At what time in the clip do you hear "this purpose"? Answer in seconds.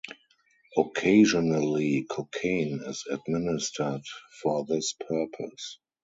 4.65-5.77